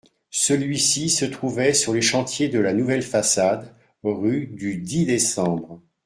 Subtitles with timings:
[0.33, 5.79] Celui-ci se trouvait sur les chantiers de la nouvelle façade, rue du Dix-Décembre.